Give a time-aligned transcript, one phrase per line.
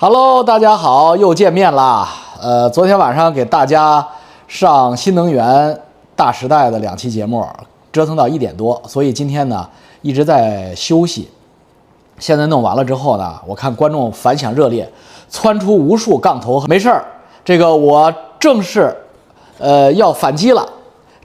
[0.00, 2.08] Hello，大家好，又见面啦。
[2.40, 4.06] 呃，昨天晚上给大家
[4.46, 5.76] 上新能源
[6.14, 7.44] 大时代的两期节目，
[7.90, 9.68] 折腾到一点多，所以今天呢
[10.02, 11.28] 一直在休息。
[12.16, 14.88] 现在弄完了之后呢，我看观众反响热烈，
[15.28, 16.60] 窜出无数杠头。
[16.68, 17.04] 没事儿，
[17.44, 18.96] 这个我正式
[19.58, 20.64] 呃要反击了。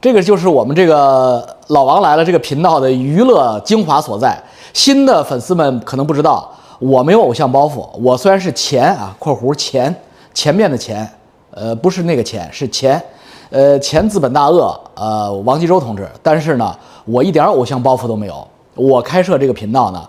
[0.02, 4.36] 这个就是我们这个老王来了这个频道的娱乐精华所在。
[4.74, 6.50] 新的粉丝们可能不知道。
[6.80, 9.94] 我没有偶像包袱，我虽然是钱啊（括弧钱
[10.34, 11.10] 前面的钱），
[11.52, 13.02] 呃，不是那个钱，是钱，
[13.50, 18.48] 呃，前资本大鳄，呃，王吉洲同志，但是呢，我一点偶像包袱都没有。
[18.76, 20.04] 我开设这个频道呢，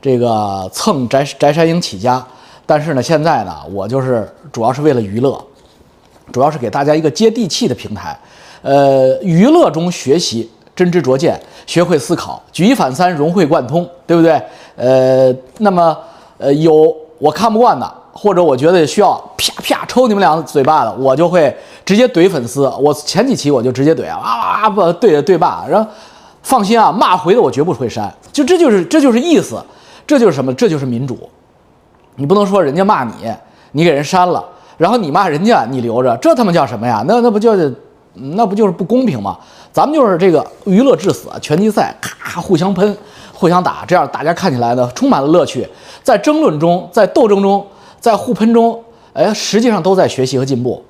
[0.00, 2.24] 这个蹭翟翟山鹰起家，
[2.66, 5.42] 但是呢，现在呢，我就是主要是为了娱乐，
[6.30, 8.18] 主要是给大家一个接地气的平台，
[8.62, 14.40] 呃，娱乐中学习，真知灼见，学会思考，举一反三，融会贯通，对不对？
[14.80, 15.94] 呃，那么。
[16.42, 22.66] 呃，有我看不惯的，或者我觉得需要啪啪抽你们俩嘴巴的，我就会直接怼粉丝。
[22.80, 24.16] 我前几期我就直接怼啊
[24.62, 25.66] 啊不对对吧？
[25.68, 25.90] 然后
[26.42, 28.10] 放心啊，骂回的我绝不会删。
[28.32, 29.62] 就这就是这就是意思，
[30.06, 30.50] 这就是什么？
[30.54, 31.28] 这就是民主。
[32.14, 33.12] 你不能说人家骂你，
[33.72, 34.42] 你给人删了，
[34.78, 37.04] 然后你骂人家你留着，这他妈叫什么呀？
[37.06, 37.70] 那那不就是
[38.14, 39.36] 那不就是不公平吗？
[39.74, 42.96] 咱们就是这个娱乐至死，拳击赛咔互相喷。
[43.40, 45.66] 互相打，这样大家看起来呢充满了乐趣，
[46.02, 47.66] 在争论中，在斗争中，
[47.98, 48.78] 在互喷中，
[49.14, 50.84] 哎，实际上都在学习和进步。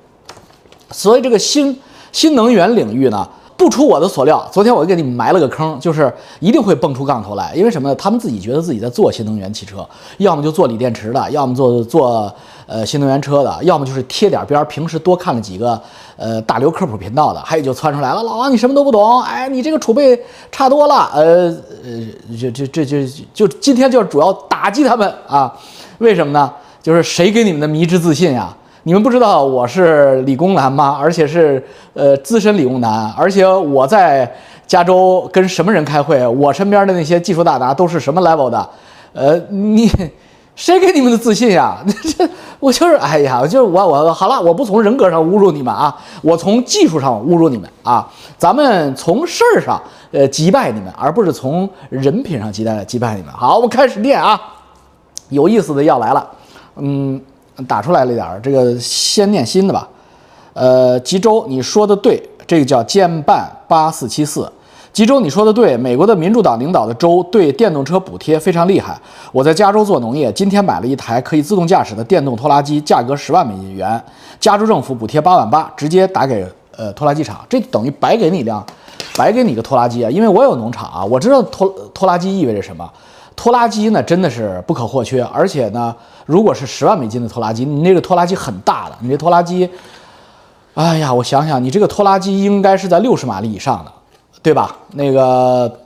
[0.91, 1.79] 所以这个新
[2.11, 7.53] 新能源领域呢，不出我的所料，昨天我给你们埋了个坑，就是一定会蹦出杠头来。
[7.55, 7.95] 因为什么呢？
[7.95, 12.35] 他们自己觉得自己在做新能源汽车，要么就做锂电池的，要么做做
[12.67, 14.65] 呃新能源车的，要么就是贴点边儿。
[14.65, 15.81] 平时多看了几个。
[16.23, 20.15] 呃，大刘科普频道的，还有就窜出来了，老王你什么都不懂，哎，你这个储备
[20.51, 21.51] 差多了，呃
[21.83, 25.51] 呃，这这这就就今天就主要打击他们啊，
[25.97, 26.53] 为什么呢？
[26.79, 28.55] 就是谁给你们的迷之自信呀？
[28.83, 30.95] 你们不知道我是理工男吗？
[31.01, 34.31] 而且是呃资深理工男，而且我在
[34.67, 36.27] 加州跟什么人开会？
[36.27, 38.69] 我身边的那些技术大拿都是什么 level 的？
[39.13, 39.89] 呃，你。
[40.53, 41.77] 谁给你们的自信呀？
[41.87, 42.29] 这
[42.61, 48.07] 我就是，哎呀，就是我我好了，我不从人格上侮辱你们啊，我从技术上侮辱你们啊。
[48.37, 53.33] 咱们从事儿上呃击败你们，而不是从人品上击败击败你们。
[53.33, 54.39] 好，我开始念啊，
[55.29, 56.29] 有意思的要来了，
[56.75, 57.19] 嗯，
[57.67, 59.87] 打出来了一点儿，这个先念新的吧。
[60.53, 64.51] 呃，吉州，你说的对，这个叫兼办八四七四。
[64.93, 68.99] 吉州，你说的对，美国的民主党领导的州对电动车补贴非常厉害。
[69.31, 74.01] 我在加州做农业，今天买了一台可以自动驾驶的电动拖拉机，价格十万美元，
[74.37, 78.61] 加州政府补贴八万八，直接打给呃拖拉机厂，这等于白给你一辆，
[79.15, 80.11] 白给你个拖拉机啊！
[80.11, 82.89] 因为我有农场啊，我知道拖拖拉机意味着什么。
[83.33, 89.69] 拖拉机呢真的是不可或缺，而且呢，如果是十万美金的拖拉机，你那个拖拉机很大的，你这拖拉机，
[90.73, 93.91] 哎呀，我想想，你这个拖拉机应该是在六十马力以上的。
[94.43, 94.75] 对吧？
[94.93, 95.79] 那个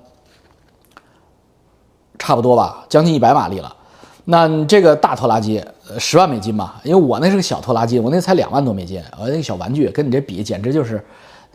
[2.18, 3.76] 差不多吧，将近一百马力了。
[4.24, 5.64] 那这个大拖拉机，
[6.00, 6.80] 十万美金吧？
[6.84, 11.04] 因为我那是个小拖拉机，我那才两万多美金，我那个小玩具跟你这比，简直就是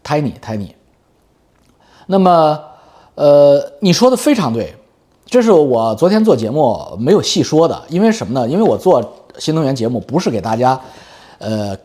[0.04, 0.68] tiny tiny。
[2.06, 2.60] 那么，
[3.14, 4.74] 呃，你说的非常对，
[5.24, 8.48] 这是我昨天做节目没有细说的，因为什么呢？
[8.48, 9.02] 因为我做
[9.38, 10.80] 新能源节目不是给大家，
[11.38, 11.76] 呃，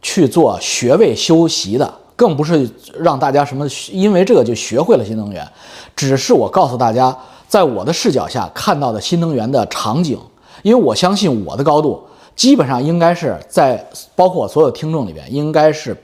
[0.00, 1.92] 去做学位修习的。
[2.22, 5.44] 更不是让大家什么因为这个就学会了新能源，
[5.96, 7.12] 只是我告诉大家，
[7.48, 10.16] 在我的视角下看到的新能源的场景，
[10.62, 12.00] 因为我相信我的高度
[12.36, 13.84] 基本上应该是在
[14.14, 15.96] 包括我所有听众里边应该是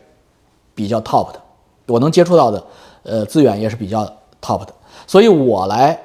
[0.74, 1.40] 比较 top 的，
[1.86, 2.64] 我能接触到的
[3.04, 4.04] 呃资源也是比较
[4.42, 4.74] top 的，
[5.06, 5.96] 所以我来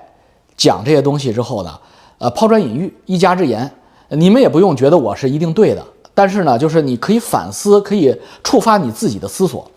[0.55, 1.79] 讲这些东西之后呢，
[2.19, 3.67] 呃抛砖引玉，一家之言，
[4.09, 9.67] 你们也不用觉得我是一定对的，但是呢，就是你可以反思，可以触发你自己的思索。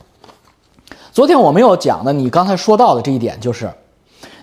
[1.16, 3.72] 昨天我没有讲的，你刚才说到的这一点就是，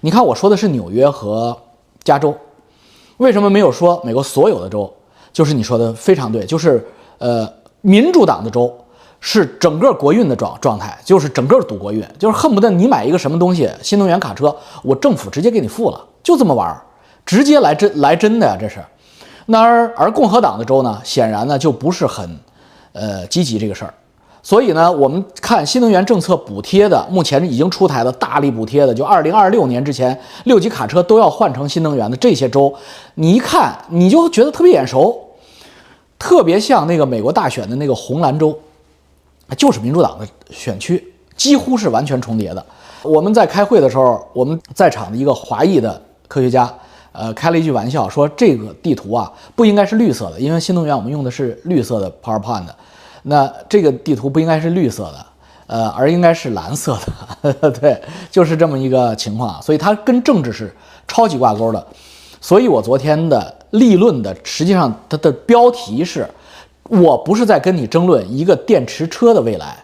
[0.01, 1.55] 你看我说的是纽约和
[2.03, 2.35] 加州，
[3.17, 4.91] 为什么没有说美国所有的州？
[5.31, 6.83] 就是你说的非常对，就是
[7.19, 7.47] 呃，
[7.81, 8.75] 民主党的州
[9.19, 16.81] 是整个国运的状状态，就是整个赌国运，就是恨不得你买一个什么东西，新能源卡车，我政府直接给你付了，就这么玩儿，
[17.23, 18.83] 直接来真来真的呀，这是。
[19.45, 22.35] 那而而共和党的州呢，显然呢就不是很
[22.93, 23.93] 呃积极这个事儿。
[24.45, 32.73] 所以呢，我们看新能源政策补贴的，目前已经出台的大力补贴的，就二零二六年之前，六级卡车都要换成新能源的这些州，
[33.15, 35.17] 你一看你就觉得特别眼熟，
[36.19, 38.53] 特别像那个美国大选的那个红蓝州，
[39.57, 42.65] 就是民主党的选区，几乎是完全重叠的。
[43.01, 46.69] 我们在开会的时候，我们在场的一个华裔的科学家，
[47.13, 52.65] 呃，开了一句玩笑，说这个地图啊不应该是绿色的，因为新能源我们用的是绿色的 PowerPoint，
[53.23, 55.25] 那这个地图不应该是绿色的，
[55.67, 56.97] 呃，而应该是蓝色
[57.41, 60.73] 的， 对，就是这么一个情况，所以它跟政治是
[61.07, 61.87] 超级挂钩的。
[62.41, 66.29] 所以我昨天的立论的，实际上它的标题是，
[66.89, 69.77] 我不是在跟你争论一个电池车的未来，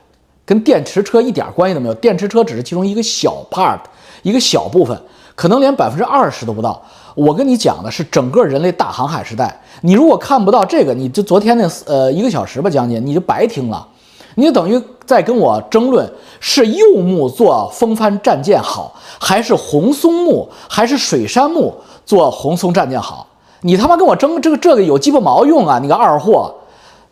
[0.45, 3.79] 跟电池车一点关系都没有，电池车只是其中一个小 part，
[4.21, 5.01] 一个小部分，
[5.35, 6.85] 可能连百分之二十都不到。
[7.15, 13.87] 我跟你讲的是整个人类大航海时代，你如果看不到这个，你就昨天那呃一个小时吧将近，你就白听了，
[14.35, 21.73] 你就等于在跟我争论是柚木做风帆战舰好，还是红松木，还是水杉木。
[22.05, 23.27] 做红松战舰好，
[23.61, 25.77] 你他妈跟我争这个这个有鸡巴毛用啊！
[25.77, 26.51] 你个二货，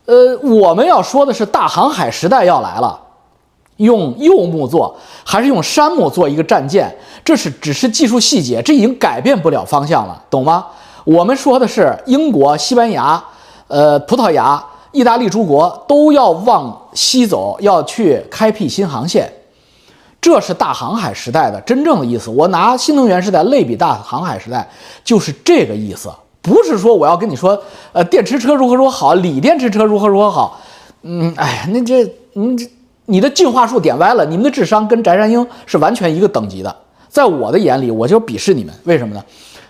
[0.07, 2.99] 呃，我们要说的是大航海时代要来了，
[3.77, 6.93] 用柚木做还是用杉木做一个战舰，
[7.23, 10.65] 这是只是技术细节，这已经改变不了方向了，懂吗？
[11.05, 13.23] 我们说的是英国、西班牙、
[13.67, 19.31] 呃葡萄牙、意大利诸国都要往西走，要去开辟新航线。
[20.19, 22.29] 这是大航海时代的真正的意思。
[22.29, 24.67] 我拿新能源时代类比大航海时代，
[25.03, 26.11] 就是这个意思。
[26.41, 27.57] 不是说我要跟你说，
[27.93, 30.59] 呃，电池车如何如何好，锂电池车如何如何好。
[31.03, 32.03] 嗯，哎，那这，
[32.33, 32.69] 你这，
[33.07, 34.25] 你的进化树点歪了。
[34.25, 36.73] 你们的智商跟翟山鹰是完全一个等级的。
[37.09, 38.73] 在我的眼里，我就鄙视你们。
[38.85, 39.23] 为什么呢？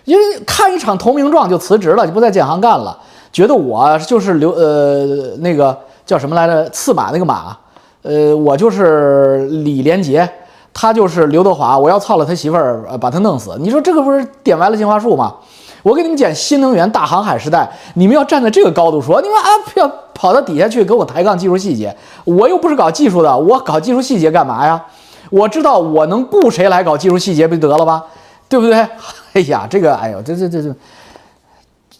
[0.04, 2.98] 因为看一场投名状就辞职了，就不在建行干了，
[3.32, 5.76] 觉得我就是刘呃那个
[6.06, 6.68] 叫什么来着？
[6.70, 7.56] 刺马那个马。
[8.02, 10.28] 呃，我就是李连杰，
[10.80, 13.56] 他就是刘德华，我要操了他媳妇儿，把他弄死。
[13.58, 15.34] 你说这个不是点歪了进化树吗？
[15.82, 24.80] 我给你们讲新能源大航海时代，你们要站在这个高度说，你们啊，要跑到底下去跟我抬杠技术细节，我又不是搞技术的，我搞技术细节干嘛呀？
[25.30, 28.04] 我知道我能雇谁来搞技术细节不就得了吗？
[28.48, 28.74] 对不对？
[29.32, 30.72] 哎呀，这个，哎呦，这这这这，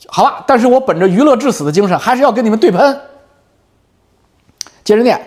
[0.07, 3.01] 好吧，但是我本着娱乐至死的精神，还是要跟你们对喷。
[4.85, 5.21] 接着念。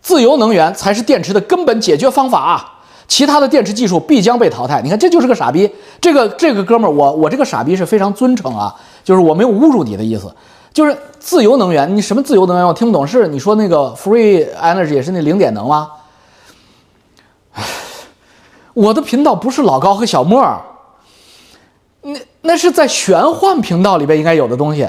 [0.00, 2.77] 自由能源才是电池的根本解决方法啊！
[3.08, 4.80] 其他的电池技术必将被淘汰。
[4.82, 5.68] 你看，这就是个傻逼。
[6.00, 8.72] 这个这个哥们儿，我我这个傻逼是非常尊称啊，
[9.02, 10.32] 就是我没有侮辱你的意思。
[10.72, 12.64] 就是自由能源，你什么自由能源？
[12.64, 13.04] 我听不懂。
[13.06, 15.90] 是你说那个 free energy 也是那零点能吗？
[18.74, 20.40] 我的频道不是老高和小莫，
[22.02, 24.88] 那那是在玄幻频道里边应该有的东西。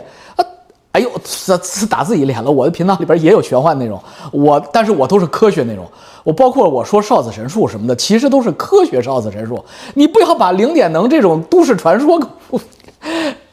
[0.91, 2.49] 哎呦，这这打自己脸了！
[2.49, 4.01] 我的频道里边也有玄幻内容，
[4.31, 5.85] 我但是我都是科学内容，
[6.23, 9.63] 我包括我说少子神术什么的，其实都是科学少子神术。
[9.93, 12.19] 你不要把零点能这种都市传说，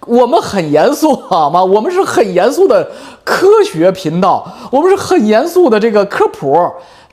[0.06, 1.62] 我们很严肃好吗？
[1.62, 2.90] 我们是很严肃的
[3.22, 6.58] 科学频道，我们是很严肃的这个科普，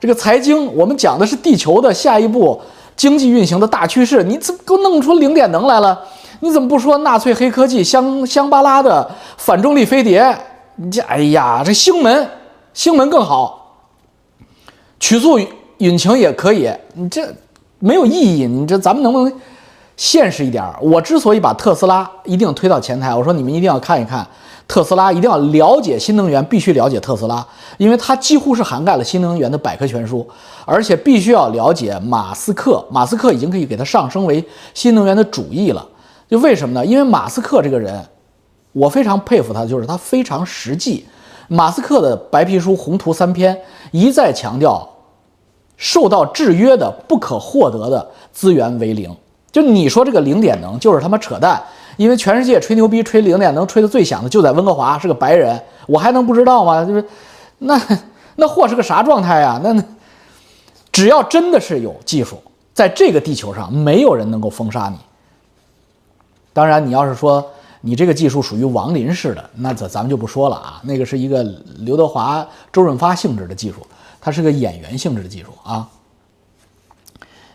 [0.00, 2.58] 这个财经，我们讲的是地球的下一步
[2.96, 4.24] 经济运行的大趋势。
[4.24, 6.00] 你怎么给我弄出零点能来了？
[6.40, 10.36] 你怎么不说纳粹黑科技香香巴拉的反重力飞碟？
[10.76, 12.28] 你这哎呀，这星门，
[12.72, 13.76] 星门更好，
[14.98, 15.38] 曲速
[15.78, 16.68] 引擎也可以。
[16.94, 17.32] 你这
[17.78, 18.46] 没有意义。
[18.46, 19.40] 你这咱们能不能
[19.96, 20.64] 现实一点？
[20.80, 24.26] 我之所以把特斯拉一定推到前台，我说你们一定要看一看
[24.66, 27.46] 特斯拉，一定要了解新能源，必须了解特斯拉，
[27.78, 30.28] 因为它几乎是涵盖了新能源的百科全书，
[30.64, 32.84] 而且必须要了解马斯克。
[32.90, 35.86] 马斯克已经可以给它上升为新能源的主义了。
[36.28, 36.84] 就为什么呢？
[36.84, 38.04] 因为马斯克这个人，
[38.72, 41.06] 我非常佩服他，就是他非常实际。
[41.48, 43.56] 马斯克的白皮书宏图三篇
[43.92, 44.88] 一再强调，
[45.76, 49.14] 受到制约的、不可获得的资源为零。
[49.52, 51.62] 就你说这个零点能，就是他妈扯淡。
[51.96, 56.84] 因为全世界吹牛逼、吹零点能吹的最响的就在温哥华，是个白人，我还能不知道吗？
[56.84, 57.04] 就是
[57.58, 57.80] 那
[58.34, 59.60] 那货是个啥状态呀？
[59.62, 59.80] 那
[60.90, 62.36] 只要真的是有技术，
[62.72, 64.96] 在这个地球上，没有人能够封杀你。
[66.54, 67.44] 当然，你要是说
[67.82, 70.80] 你这个技术属于王林式的，那咱咱们就不说了啊。
[70.84, 71.42] 那个是一个
[71.80, 73.86] 刘德华、周润发性质的技术，
[74.20, 75.86] 它是个演员性质的技术啊。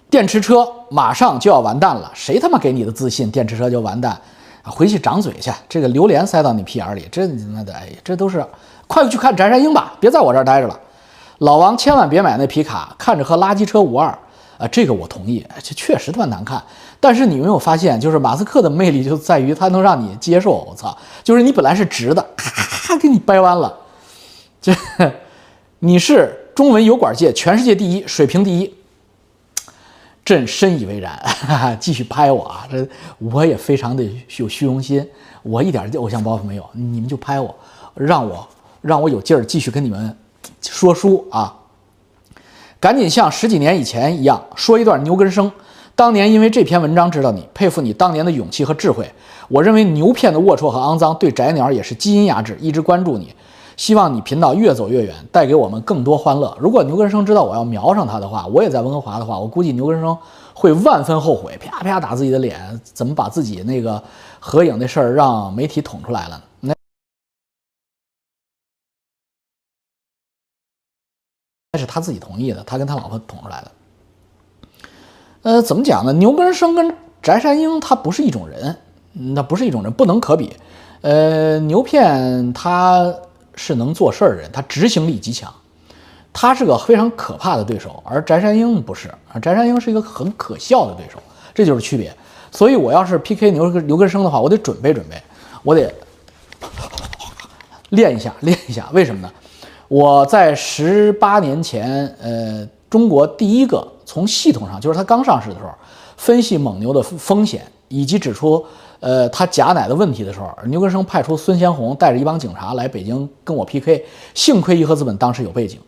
[0.10, 3.32] 电池车马上就要完蛋了，谁他妈给你的自信？
[3.32, 4.20] 电池车就完蛋？
[4.66, 8.46] 回去长嘴去，这个榴莲塞到你屁眼里，这那的，哎，这都是
[8.86, 10.78] 快去看翟山鹰吧，别在我这儿待着了。
[11.38, 14.08] 老王千万别买那皮卡，看着和垃圾车无二。
[14.58, 16.62] 啊，这个我同意，这确实他妈难看。
[17.02, 20.52] 但是你有没有发现，就是马斯克的魅力就在于他能让你接受。
[20.52, 23.74] 我操，就是你本来是直的，咔给你掰弯了。
[24.62, 24.76] 这
[25.80, 28.74] 你是中文油管界全世界第一，水平第一，
[30.26, 31.18] 朕深以为然。
[31.80, 32.86] 继续拍我啊，这
[33.18, 34.04] 我也非常的
[34.36, 35.08] 有虚荣心，
[35.42, 36.70] 我一点偶像包袱没有。
[36.74, 37.56] 你们就拍我，
[37.94, 38.46] 让我
[38.82, 40.18] 让我有劲儿继续跟你们
[40.62, 41.56] 说书啊。
[42.82, 45.50] 赶紧像十几年以前一样说一段牛根生。
[46.00, 49.12] 当年因为这篇文章知道你，佩服你当年的勇气和智慧。
[49.50, 53.36] 我认为牛片的龌龊和肮脏对宅鸟也是基因压制，一直关注你，
[53.76, 56.58] 希望你频道越走越远，带给我们更多欢乐。
[56.58, 60.18] 如果牛根生知道我要瞄上他的话，我也在温哥华的话，我估计牛根生
[60.54, 64.02] 会万分后悔，啪啪打自己的脸，怎么把自己那个
[64.40, 66.42] 合影的事儿让媒体捅出来了？
[66.62, 66.74] 那
[71.74, 73.72] 那是他自己同意的，他跟他老婆捅出来的。
[75.42, 76.12] 呃，怎么讲呢？
[76.14, 78.76] 牛根生跟翟山鹰他不是一种人，
[79.14, 80.52] 那不是一种人，不能可比。
[81.00, 83.14] 呃，牛片他
[83.56, 85.50] 是能做事儿的人，他执行力极强，
[86.34, 89.10] 他是个非常可怕的对手，而翟山鹰不是，
[89.42, 91.18] 翟山鹰是一个很可笑的对手，
[91.54, 92.14] 这就是区别。
[92.52, 95.22] 所以我要是 PK 牛牛根生的话，我得准备准备，
[95.64, 95.90] 我得
[97.92, 98.90] 练一下练一下。
[98.92, 99.32] 为什么呢？
[99.88, 103.88] 我在十八年前，呃，中国第一个。
[104.10, 105.70] 从系统上，就是他刚上市的时候，
[106.18, 108.66] 分析蒙牛的风险，以及指出，
[109.00, 114.04] 呃，他假奶的问题的时候，牛根生派出孙先红带着一帮警察来北京跟我 PK。
[114.34, 115.80] 幸亏颐和资本当时有背景，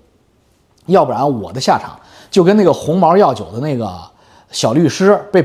[0.86, 2.00] 要不然我的下场
[2.30, 4.00] 就跟那个红毛药酒的那个
[4.52, 5.44] 小律师被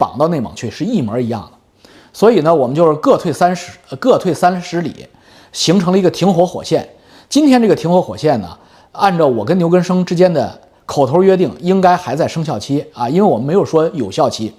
[0.00, 1.78] 绑到内蒙去是一模一样的。
[2.14, 5.06] 所以呢，我们就是各退三十，各退三十里，
[5.52, 6.88] 形成了一个停火火线。
[7.28, 8.56] 今天这个停火火线呢，
[8.92, 14.54] 按照我跟牛根生之间的口头约定，应该还在生效期啊，因为我们没有说有效期。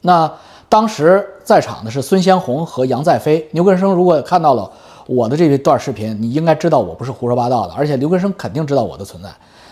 [0.00, 0.32] 那
[0.70, 3.46] 当时在场的是孙先红和杨再飞。
[3.52, 4.70] 牛根生如果看到了
[5.06, 9.28] 我的这一段视频，你应该知道我不是胡说八道的，而且牛根生肯定知道我的存在，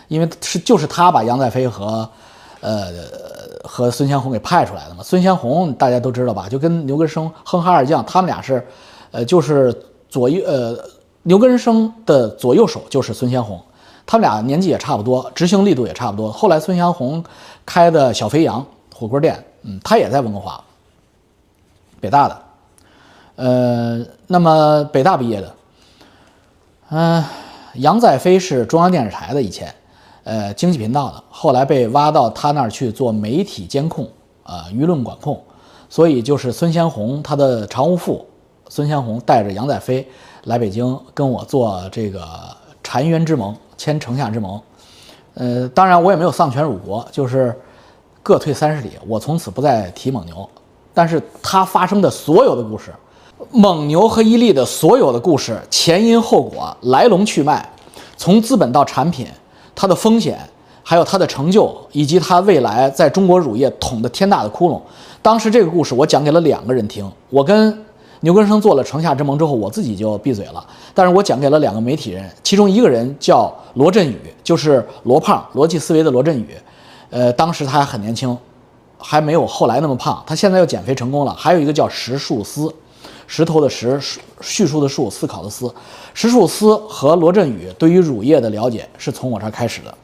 [0.08, 2.06] 因为是就是他把杨再飞和
[2.60, 2.88] 呃
[3.64, 5.02] 和孙先红给派出来的嘛。
[5.02, 8.62] 孙先红大家都知道吧，就跟牛根生哼哈二将，他们俩是
[9.12, 9.74] 呃就是
[10.10, 10.78] 左右呃。
[11.22, 13.60] 牛根生的左右手就是孙先红，
[14.06, 16.32] 他们俩年纪也差不多，执行力度也差不多。
[16.32, 17.22] 后来孙先红
[17.66, 20.64] 开的小肥羊火锅店，嗯，他也在温哥华，
[22.00, 22.42] 北大的，
[23.36, 25.54] 呃，那么北大毕业的，
[26.88, 27.22] 嗯，
[27.74, 29.74] 杨再飞是中央电视台的以前，
[30.24, 34.08] 呃，经济频道的，后来被挖到他那儿去做媒体监控，
[34.42, 35.38] 啊，舆论管控，
[35.90, 38.26] 所以就是孙先红他的常务副
[38.70, 40.08] 孙先红带着杨再飞。
[40.44, 42.24] 来北京跟我做这个
[42.82, 44.60] 澶渊之盟，签城下之盟。
[45.34, 47.54] 呃，当然我也没有丧权辱国，就是
[48.22, 50.48] 各退三十里，我从此不再提蒙牛。
[50.94, 52.92] 但是它发生的所有的故事，
[53.50, 57.68] 蒙牛和伊利的所有的故事，前因后果、来龙去脉，
[58.16, 59.26] 从资本到产品，
[59.74, 60.38] 它的风险，
[60.82, 64.80] 还有它的成就，以及它未来在中国乳业捅的天大的窟窿。
[65.20, 67.84] 当时这个故事我讲给了两个人听，我跟。
[68.20, 70.62] 牛根生做了城下之盟之后，我自己就闭嘴了。
[70.92, 76.54] 但是我讲给了两个媒体人，其中一个人叫罗振宇，就是罗胖，逻辑思维的罗振宇。
[77.08, 78.36] 呃，当时他还很年轻，
[78.98, 80.22] 还没有后来那么胖。
[80.26, 81.34] 他现在又减肥成功了。
[81.34, 82.70] 还有一个叫石树思，
[83.26, 83.98] 石头的石，
[84.42, 85.74] 叙述的述，思考的思。
[86.12, 89.94] 石树思和罗振宇对于乳业的了解是从我这儿开始的。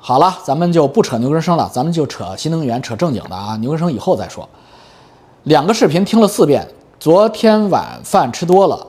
[0.00, 3.56] 好了，咱们就不扯牛根生了，咱们就扯新能源，扯正经的啊。
[3.58, 4.48] 牛根生以后再说。
[5.44, 6.66] 两个视频听了四遍。
[7.00, 8.84] 昨天晚饭吃多了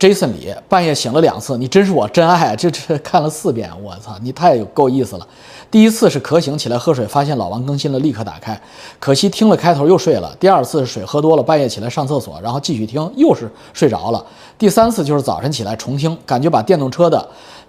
[0.00, 5.26] ，Jason 李半夜醒了两次，你真是我真爱，这这 看了四遍，我操，你太有够意思了。
[5.70, 8.60] 第一次是渴醒起来喝水，发现老王更新了，立刻打开，
[8.98, 10.34] 可惜听了开头又睡了。
[10.40, 14.24] 第二次是水喝多了，半夜起来上厕所，然后继续听，又是睡着了。
[14.58, 17.24] 第三次就是早晨起来重听，感觉把电动车的。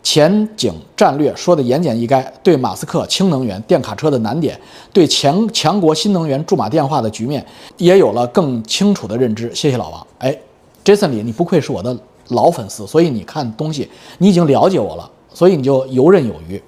[0.06, 4.58] 前景战略说的言简意赅，对马斯克氢能源电卡车的难点，
[4.94, 7.44] 对强强国新能源驻马电话的局面，
[7.78, 9.54] 也有了更清楚的认知。
[9.56, 10.06] 谢谢老王。
[10.20, 10.38] 哎
[10.84, 11.98] ，Jason 李，你不愧是我的
[12.28, 16.62] 老粉丝，所以你看东西，你已经了解我了，所以你就游刃有余。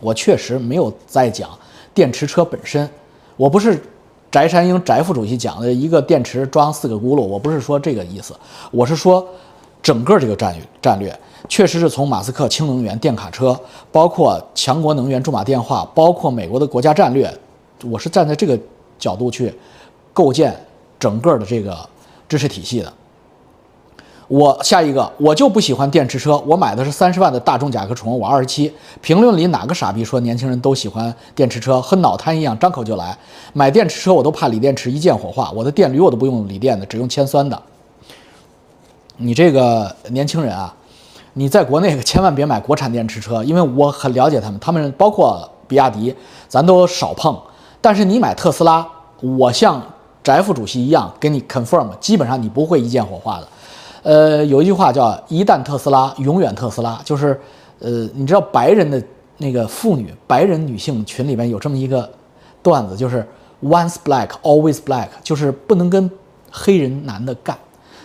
[0.00, 1.50] 我确实没有在讲
[1.92, 2.88] 电池车本身，
[3.36, 3.78] 我不是
[4.30, 8.34] 翟山鹰翟副主席讲的一个电池装四个轱辘，我不是说这个意思，
[8.70, 9.28] 我是说
[9.84, 11.16] 整个这个战略战略。
[11.46, 13.54] 确实是从马斯克氢能源电卡车，
[13.92, 17.30] 包括强国能源驻马电话，包括美国的国家战略，
[17.84, 18.58] 我是站在这个
[18.98, 19.54] 角度去
[20.14, 20.58] 构建
[20.98, 21.76] 整个的这个
[22.26, 22.90] 知识体系的。
[24.26, 28.72] 我下一个，我就不喜欢电池车，我买的是三十万的大众甲壳虫，我二十七。
[29.02, 33.14] 评论里哪个傻逼说年轻人都喜欢电池车，和脑瘫一样，张口就来
[33.52, 37.62] 买电池车，我都怕锂电池一键火化，我的电驴我都不用锂电的，只用铅酸的。
[39.16, 40.74] 你这个年轻人啊！
[41.34, 46.14] 你在国内可千万别买国产电池车，因为我很了解他们，他们包括比亚迪，
[46.48, 47.36] 咱都少碰。
[47.80, 48.86] 但是你买特斯拉，
[49.20, 49.82] 我像
[50.22, 53.48] 翟副主席一样给你 confirm，基本上你不会一见火化的。
[54.02, 57.40] 呃，有一句话叫“一旦特斯拉，永远特斯拉”，就是
[57.78, 59.02] 呃，你知道白人的
[59.38, 62.08] 那个妇女、白人女性群里面有这么一个
[62.62, 63.26] 段子，就是
[63.62, 66.10] once black always black，就是不能跟
[66.50, 67.56] 黑人男的干，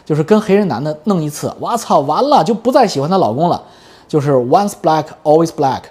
[0.10, 3.62] 就是跟黑人男的弄一次，我操，完了就不再喜欢她老公了，
[4.08, 5.82] 就是 once black always black。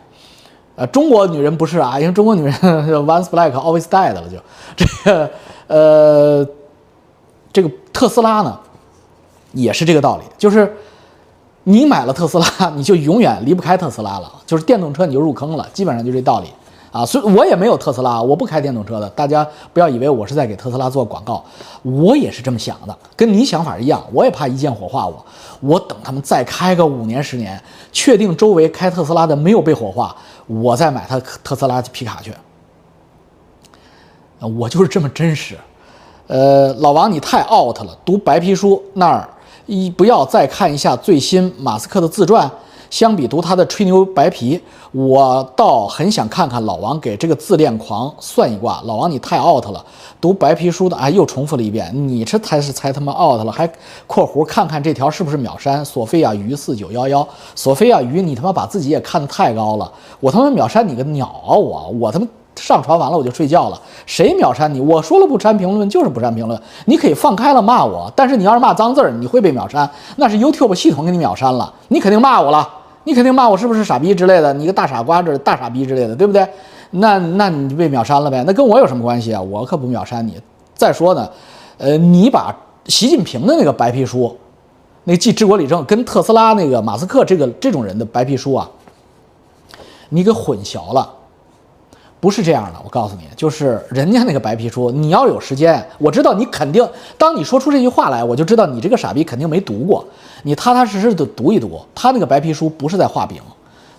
[0.75, 2.53] 呃，中国女人不是啊，因为中国女人
[3.07, 4.37] once black always dead 了，就。
[4.75, 5.31] 这个
[5.69, 6.45] 呃，
[7.53, 8.59] 这个特斯拉呢，
[9.53, 10.77] 也是这个道理，就是
[11.63, 16.49] 你买了特斯拉，你就永远离不开特斯拉了，就是电动车你就入坑了，基本上就这道理
[16.91, 17.05] 啊。
[17.05, 21.45] 所以我也没有特斯拉，我不开电动车的，大家不要以为我是在给特斯拉做广告，
[21.83, 25.25] 我也是这么想的，跟你想法一样，我也怕一键火化我，
[25.61, 27.61] 我等他们再开个五年十年，
[27.93, 30.15] 确定周围开特斯拉的没有被火化。
[30.47, 32.33] 我再买他特斯拉皮卡去，
[34.41, 35.57] 我就是这么真实。
[36.27, 39.29] 呃，老王你太 out 了，读白皮书那儿
[39.67, 42.51] 一不要再看一下最新马斯克的自传。
[42.91, 44.61] 相比读他的吹牛白皮，
[44.93, 48.81] 我倒很想看看老王给这个自恋狂算一卦。
[48.85, 49.85] 老王你太 out 了，
[50.21, 53.71] 读白皮书的哎又重复了一遍，你这才是才他妈 out 了，还
[54.07, 55.85] 括弧看看这条是不是秒删？
[55.85, 62.27] 索菲亚鱼四九幺幺，索菲亚鱼你他妈把自己也看得太高了，我他妈秒删你个鸟啊我我他妈。
[62.61, 64.81] 上传完了我就睡觉了，谁秒删你？
[64.81, 72.69] 我说了不删评论就是不删评论，你可以放开了骂我，但是你要是骂脏字儿，你会被秒删，那是 YouTube 系统给你秒删了，你肯定骂我了，
[73.05, 76.47] 你肯定骂我是不是傻逼之类的，你个大傻瓜这大傻逼之类的，对不对？
[76.91, 79.41] 那那你就被秒删了呗，那跟我有什么关系啊？
[79.41, 80.41] 我可不秒删你。
[80.75, 81.29] 再说呢，
[81.77, 82.55] 呃，你把
[82.87, 84.35] 习近平的那个白皮书，
[85.05, 88.69] 那记治国理政跟特斯拉那个马斯克这个这种人的白皮书啊，
[90.09, 91.15] 你给混淆了。
[92.21, 100.05] 不是这样的，我告诉你，就是人家那个白皮书，你要有时间，我知道你肯定，当你说出这句话来，我就知道你这个傻逼肯定没读过，
[100.43, 103.41] 你踏踏实实的读一读，他那个白皮书不是在画饼，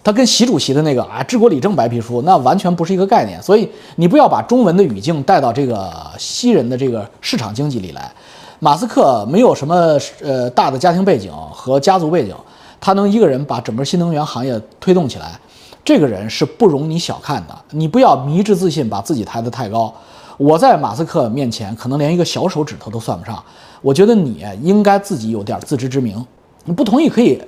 [0.04, 8.12] 他跟习主席的那个啊治国理政白皮书那完全不是一个概念，所以你不要把中文的语境带到这个西人的这个市场经济里来。
[8.60, 12.36] 马斯克没有什么呃大的家庭背景和家族背景，
[12.82, 15.40] 他能一个人把整个新能源行业推动起来。
[15.84, 19.94] 这个人是不容你小看的，你不要迷之自信，把自己抬得太高。
[20.38, 23.44] 我在马斯克面前可能连一个小手指头都算不上。
[23.82, 26.26] 我觉得你应该自己有点自知之明。
[26.66, 27.42] 你不同意可以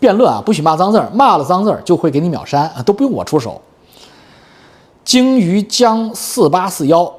[0.00, 3.60] 辩论啊，不许骂脏字儿，骂了脏字儿就会给你秒删啊，都不用我出手。
[5.04, 7.12] 鲸鱼江四八四幺，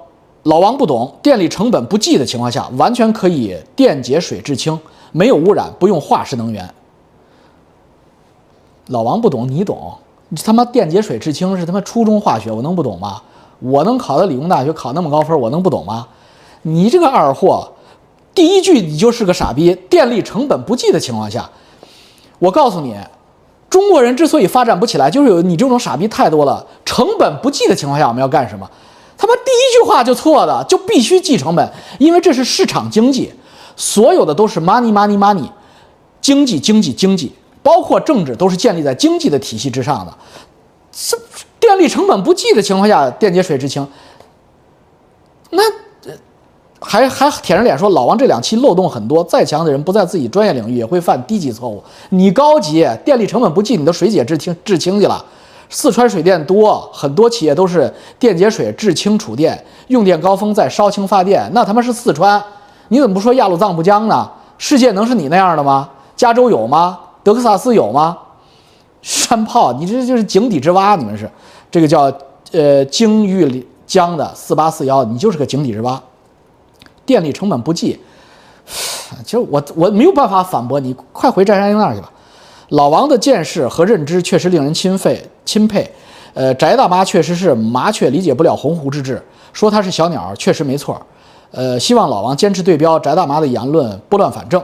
[0.43, 4.77] 老王不懂，电力成本不计的情况下，完全可以电解水制氢，
[5.11, 6.69] 没有污染，不用化石能源。
[8.87, 9.93] 老王不懂，你懂。
[10.43, 13.21] 他妈电解水制氢是他妈初中化学，我能不懂吗？
[13.59, 16.07] 我能考到理工大学考那么高分，我能不懂吗？
[16.63, 17.71] 你这个二货，
[18.33, 19.73] 第一句你就是个傻逼。
[19.89, 21.49] 电力成本不计的情况下，
[22.39, 22.95] 我告诉你，
[23.69, 26.65] 中国人之所以发展不起来，就是有你这种傻逼太多了。
[26.83, 28.69] 成本不计的情况下，我们要干什么？
[29.17, 33.31] 他妈第一句话就错的，就必须计成本，因为这是市场经济，
[33.75, 35.49] 所有的都是 money money money，
[36.19, 37.31] 经济经济经济。
[37.63, 40.13] 包括政治都是建立在经济的体系之上的，
[40.91, 41.17] 这
[41.59, 43.87] 电力成本不计的情况下，电解水制氢，
[45.51, 45.63] 那
[46.81, 51.81] 还还舔着脸说老王这两期漏洞很多，再强的人不在自己专业领域也会犯低级错误。
[52.09, 55.23] 你高级，电力成本不计，你的水解制氢制氢去了。
[55.69, 62.43] 四川水电多，很多企业都是电解水制氢储电，用电高峰再烧氢发电，那他妈是四川，
[62.89, 64.29] 你怎么不说亚鲁藏布江呢？
[64.57, 65.89] 世界能是你那样的吗？
[66.15, 66.99] 加州有吗？
[67.23, 68.17] 德克萨斯有吗？
[69.01, 71.29] 山炮，你这就是井底之蛙，你们是
[71.69, 72.11] 这个叫
[72.51, 76.01] 呃京玉江的四八四幺，你就是个井底之蛙。
[77.05, 77.99] 电力成本不计，
[79.25, 82.09] 其实我我没有办法反驳你，快回翟山鹰那儿去吧。
[82.69, 85.89] 老王的见识和认知确实令人钦佩钦佩。
[86.33, 90.99] 呃，翟大妈确实是麻雀理解不了鸿鹄之志，说她是小鸟确实没错。
[91.51, 94.63] 呃，希望老王坚持对标，翟大妈的言论拨乱反正。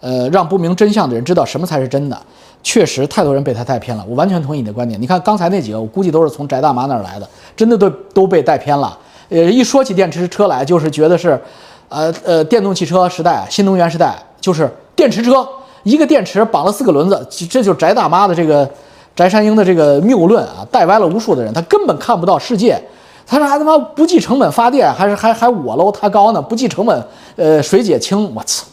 [0.00, 2.18] 呃，让不明真相的人知道什么才是真的。
[2.62, 4.04] 确实，太多人被他带偏了。
[4.08, 5.00] 我完全同意你的观点。
[5.00, 8.98] 你看刚才那几个，我估计都是从翟大妈那儿来的，真的都都被带偏了。
[9.28, 11.40] 呃，一说起电池车来，就是觉得是，
[11.88, 15.46] 呃呃，电动汽车时代、新能源时代，就是电池车，
[15.84, 18.68] 一个电池绑了四个轮子，这就是翟大妈的这个
[19.14, 21.52] 翟山鹰的这个谬论啊，带歪了无数的人。
[21.52, 22.80] 他根本看不到世界。
[23.26, 26.40] 他说还他妈不计成本发电，还是还还我喽他高呢？
[26.40, 27.04] 不计成本，
[27.36, 28.64] 呃，水解氢，我操！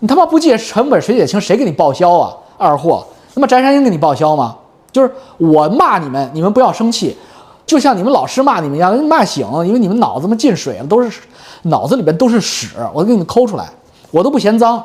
[0.00, 2.36] 你他妈不计成本谁解清，谁给你报销啊？
[2.58, 4.56] 二货，那么翟山鹰给你报销吗？
[4.90, 7.16] 就是我骂你们，你们不要生气，
[7.64, 11.20] 就像你们老师骂你们一样，骂醒，因为你们脑子嘛进水了，都是
[11.62, 13.68] 脑子里边都是屎，我给你们抠出来，
[14.10, 14.84] 我都不嫌脏。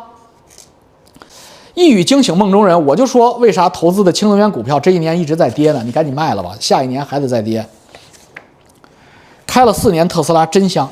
[1.74, 5.82] 一语惊醒梦中人，我就说为啥投资的氢能源股票这一年一直在跌呢？
[5.84, 7.68] 你赶紧卖了吧，下一年还得再跌。
[9.48, 10.90] 开了四年特斯拉真香，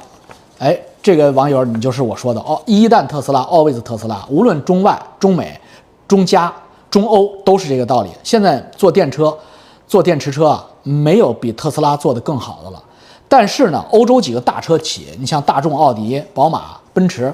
[0.57, 5.59] 哎，这个网友你就是我说的哦，一旦特斯拉，always 特斯拉，无论中外、中美、
[6.07, 6.51] 中加、
[6.89, 8.09] 中欧都是这个道理。
[8.23, 9.37] 现在做电车、
[9.85, 12.81] 做电池车啊，没有比特斯拉做的更好的了。
[13.27, 17.33] 但是呢，欧洲几个大车企，你像大众、奥迪、宝马、奔驰。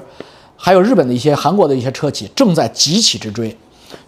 [0.62, 3.56] 还有日本的一些、韩国的一些车企正在急起直追，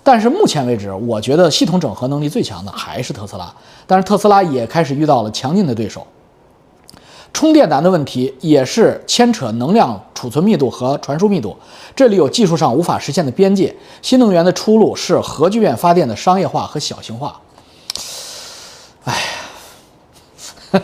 [0.03, 3.51] 但是目前为止，我觉得系统整合能力最强的还是特斯拉。
[3.87, 6.07] 但是特斯拉也开始遇到了强劲的对手，
[7.33, 11.57] 充电难的问题也是牵扯能量储存密度和传输密度，
[11.97, 13.75] 这里有技术上无法实现的边界。
[14.01, 17.41] 新能源的出路是核聚变发电的商业化和小型化。
[19.05, 19.15] 哎
[20.73, 20.81] 呀，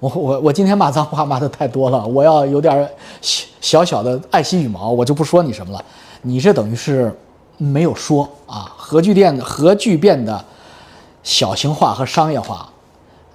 [0.00, 2.88] 我我我今天骂脏话骂的太多了，我要有点。
[3.60, 5.84] 小小的爱惜羽毛，我就不说你什么了。
[6.22, 7.12] 你这等于是
[7.56, 10.44] 没有说啊，核聚变核聚变的
[11.24, 12.68] 小型化和商业化，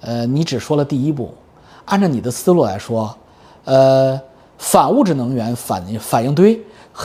[0.00, 1.34] 呃，你只说了第一步。
[1.84, 3.14] 按照你的思路来说，
[3.64, 4.20] 呃，
[4.58, 6.60] 反物质能源反反应堆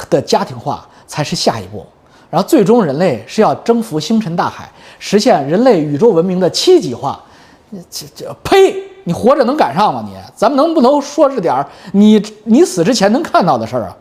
[0.10, 1.86] 的家庭化才是下一步。
[2.30, 7.20] 然后最终人类是要征服星辰大海，实现人类宇宙文明的七级化。
[7.90, 8.76] 这这呸！
[9.04, 10.04] 你活着能赶上吗？
[10.06, 13.96] 你咱们能不能说这点儿你你死之前能看到的事儿啊？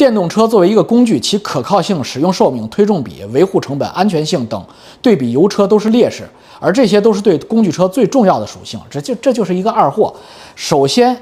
[0.00, 4.64] 电动车作为一个工具，其可靠性、使用寿命、推重比、维护成本、安全性等，
[5.02, 6.26] 对比油车都是劣势，
[6.58, 8.80] 而这些都是对工具车最重要的属性。
[8.88, 10.10] 这就这就是一个二货。
[10.56, 11.14] 首先，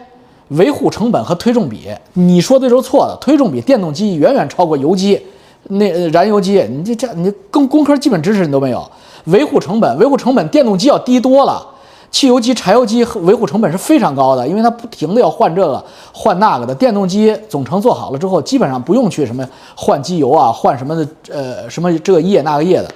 [0.51, 3.19] 维护成本和推重比，你说的就是错的。
[3.21, 5.21] 推重比电动机远远超过油机，
[5.65, 8.89] 那燃油机，你这这你工工科基本知识你都没有。
[9.25, 11.67] 维护成本，维护成本，电动机要低多了。
[12.11, 16.75] 汽油机、柴油机维护成本是非常高的，因为它不停的要换这个换那个的。
[16.75, 22.91] 电动机总成做好了之后，基本上不用去什么换机油啊，换什么的，呃，什么这个液那个液的。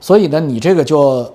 [0.00, 1.28] 所以呢，你这个就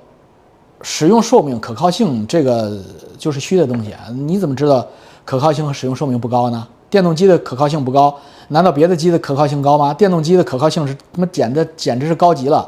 [0.82, 2.80] 使用寿命、可靠性，这个
[3.18, 3.94] 就是虚的东西。
[4.26, 4.86] 你怎么知道
[5.26, 6.66] 可靠性和使用寿命不高呢？
[6.90, 8.16] 电动机的可靠性不高，
[8.48, 9.94] 难道别的机的可靠性高吗？
[9.94, 12.68] 电动机的可靠性是他妈简的简直是高级了。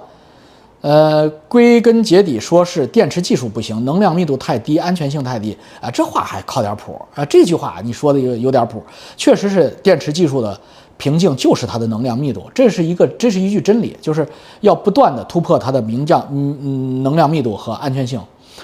[0.81, 7.25] 呃，归根结底说是电池技术不行，能量密度太低，安全性太低啊，这话还靠点谱啊。
[7.25, 8.81] 这句话你说的有有点谱，
[9.15, 10.57] 确实是电池技术的
[10.97, 14.25] 瓶颈就是它的能量密度，这是一个这是一句真理，就是
[14.61, 18.21] 要不断的突破它的名将嗯嗯能量密度和安全性，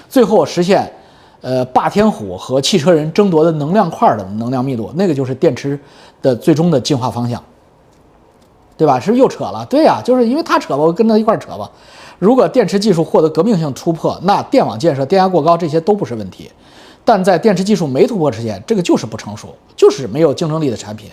[0.08, 0.90] 最后实现
[1.40, 5.78] 呃霸天虎和汽车人争夺的能量块的能量密度，那个就是电池
[6.22, 7.42] 的最终的进化方向，
[8.76, 8.98] 对吧？
[8.98, 9.64] 是不是又扯了？
[9.66, 11.70] 对呀，就是因为他扯吧，我跟他一块扯吧。
[12.18, 16.50] 如果电池技术获得革命性突破，那电网建设、电压过高这些都不是问题。
[17.04, 21.10] 但在电池技术没突破之前，这个就是不成熟，就是没有竞争力的产品。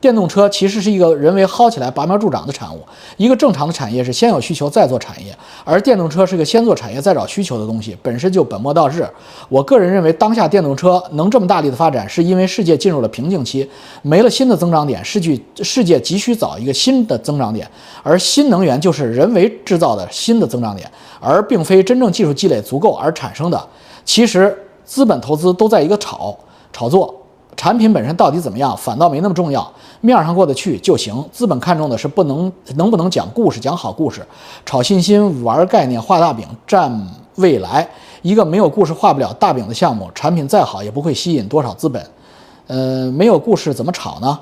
[0.00, 2.80] 电动车其实是一个人为薅起来拔苗助长的产物。
[3.18, 9.06] 一个正常的产业是先有需求再做产业，而电动车是个先做产业再找需求的东西，本身就本末倒置。
[9.50, 13.68] 我个人认为，当下电动车能这么大力的发展，是因为世界进入了瓶颈期，
[14.00, 17.70] 没了新的增长点，世界世界急需找一个新的增长点，
[18.02, 23.62] 而新能源就是人为制造的新的增长点，而并非真正技术积累足够而产生的。
[24.06, 26.34] 其实资本投资都在一个炒
[26.72, 27.14] 炒作。
[27.56, 31.24] 产品本身到底怎么样，反倒没那么重要，面上过得去就行。
[31.30, 34.26] 资本看重的是不能能不能讲故事，讲好故事，
[34.64, 37.88] 炒信心，玩概念，画大饼，占未来。
[38.22, 42.04] 一个没有故事、画不了大饼的项目，产品再好也不会吸引多少资本。
[42.66, 44.38] 呃，没有故事怎么炒呢？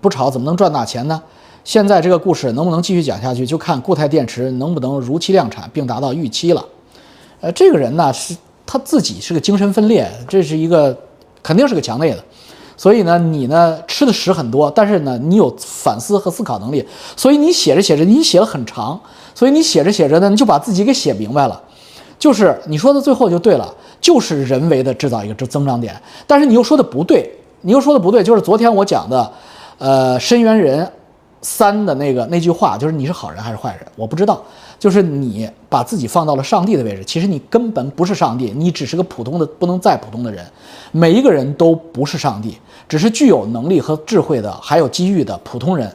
[0.00, 1.22] 不炒怎么能赚大钱呢？
[1.64, 6.64] 现在这个故事能不能继续讲下去，就看固态电池能不能如期量产并达到预期了。
[7.40, 10.96] 呃，这个人呢，是他自己是个精神分裂，这是一个。
[11.42, 12.24] 肯定是个强内的，
[12.76, 16.86] 所以呢，你呢吃的屎很多，但是呢，你有反思和思考能力，
[17.16, 19.00] 所以你写着写着，你写了很长，
[19.34, 21.60] 所以你写着写着呢，你就把自己给写明白了，
[22.18, 25.94] 就是你说的最后就对了，就是人为的制造一个增增长点，
[26.26, 27.30] 但是你又说的不对，
[27.62, 29.32] 你又说的不对，就是昨天我讲的，
[29.78, 30.86] 呃，深渊人
[31.46, 34.42] 三的那个那句话，就是你是好人还是坏人，我不知道。
[34.80, 40.44] 就是你把自己放到了上帝的位置，其实你根本不是上帝，你只是个普通的不能再普通的人。
[40.90, 45.90] 每一个人都不是上帝，只是具有能力和智慧的，还有机遇的普通人，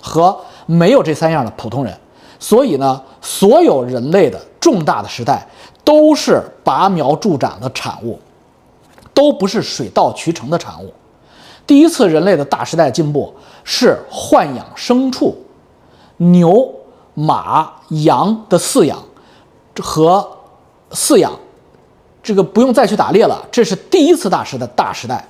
[0.00, 0.34] 和
[0.66, 1.92] 没有这三样的普通人。
[2.38, 5.44] 所以呢，所有人类的重大的时代
[5.84, 8.18] 都是拔苗助长的产物，
[9.12, 10.92] 都不是水到渠成的产物。
[11.66, 15.36] 第一次人类的大时代进步是豢养牲畜，
[16.16, 16.74] 牛。
[17.14, 18.98] 马、羊的饲养
[19.82, 20.26] 和
[20.92, 21.30] 饲养，
[22.22, 25.22] 这个不用再去打猎了，这是第一次大时的大时代。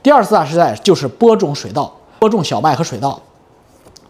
[0.00, 3.20] 第二次大时代就是播种水稻，播种小麦和水稻。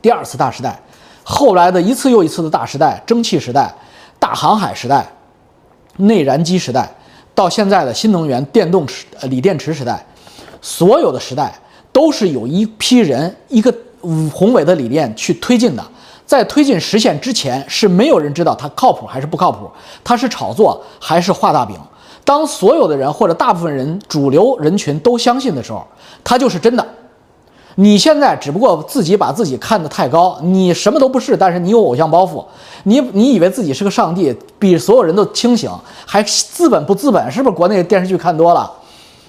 [0.02, 0.78] 第二次大时代，
[1.22, 3.74] 后来的一次又一次的大时代，蒸汽时代、
[4.18, 5.10] 大航海时代、
[5.96, 6.92] 内燃机时代，
[7.34, 10.04] 到现在的新能源电动时、锂电池时代，
[10.60, 11.58] 所有的时代
[11.94, 13.72] 都是有一批人一个
[14.32, 15.82] 宏伟的理念去推进的。
[16.26, 19.70] 在推进实现之前，是没有人知道它靠谱还是不靠谱，
[20.02, 21.76] 它是炒作还是画大饼。
[22.24, 25.86] 当所有的人或者大部分人、主流人群都相信的时候，
[26.24, 26.84] 它就是真的。
[27.76, 32.44] 你现在只不过自己把自己看得太高，你什么都不是，但是你有偶像包袱，
[32.84, 35.70] 你你以为自己是个上帝，比所有人都清醒，
[36.06, 37.30] 还资本不资本？
[37.30, 38.72] 是不是国内电视剧看多了？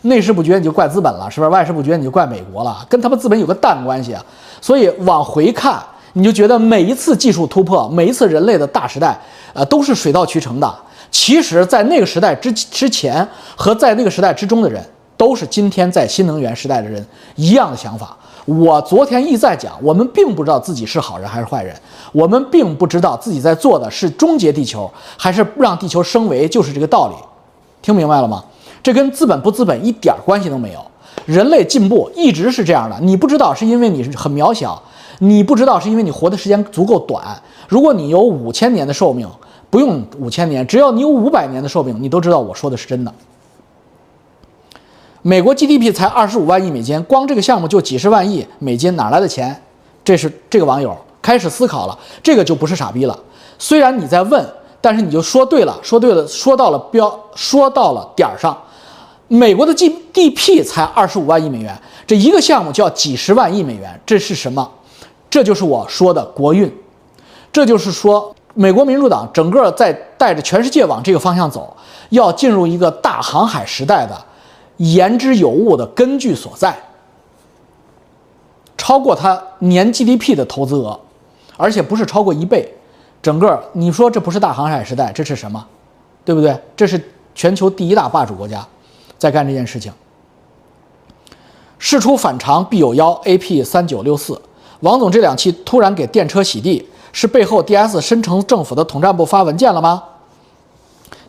[0.06, 1.50] 内事不决你就怪资本了，是不是？
[1.50, 4.24] 外事不决你就怪美国了，跟他们资本有个蛋关系啊！
[4.60, 5.84] 所以往回看。
[6.18, 9.20] 你就觉得每一次技术突破，每一次人类的大时代，
[9.52, 10.76] 呃，都是水到渠成的。
[11.12, 14.82] 其实，在那个时代之之前和在那个时代之中的人，
[15.18, 18.16] 都是今天在新能源时代的人一样的想法。
[18.46, 21.76] 我昨天一再讲，我们并不知道自己是好人还是坏人，
[22.14, 27.16] 我们并不知道自己在做的是终结地球还是让地球升维，就是这个道理。
[27.82, 28.42] 听明白了吗？
[28.86, 30.80] 这跟资本不资本一点关系都没有。
[31.26, 34.80] 人类进步一直是这样的，你不知道是因为你是很渺小。
[35.18, 37.36] 你不知道是因为你活的时间足够短。
[37.68, 39.28] 如果你有五千年的寿命，
[39.72, 43.12] 不用五千年，只要你有五百年的寿命，你都知道我说的是真的。
[45.24, 49.60] 美国 GDP 才二十五万亿美金，光这个项目就几十万亿美金，哪来的钱？
[50.04, 53.20] 这是这个网友开始思考了，这个就不是傻逼了。
[53.58, 54.48] 虽然你在问，
[54.80, 58.56] 但是你就说对了，说对了，说到了标，说到了点儿上。
[59.28, 64.72] 美国的 GDP 才二十五万亿美元，这一个项目就要几十万亿美元，这是什么？
[65.30, 66.72] 这就是我说的国运，
[67.52, 71.76] 这就是说，美国民主党整个在带着全世界往这个方向走，
[72.10, 74.16] 要进入一个大航海时代的
[74.78, 76.78] 言之有物的根据所在，
[78.78, 80.98] 超过它年 GDP 的投资额，
[81.58, 82.72] 而且不是超过一倍。
[83.22, 85.66] 整个你说这不是大航海时代，这是什么？
[86.24, 86.56] 对不对？
[86.78, 87.02] 这是
[87.34, 88.66] 全球第一大霸主国家
[89.26, 89.92] 在干这件事情。
[91.80, 94.40] 事出反常必有妖，AP 三九六四。
[94.82, 100.04] 王总这两期突然给电车洗地，是背后 DS 深层政府的统战部发文件了吗？